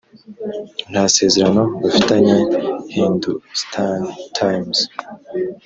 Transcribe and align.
nta 0.91 1.03
sezerano 1.17 1.63
bafitanye 1.81 2.35
hindustan 2.93 4.01
times 4.39 4.77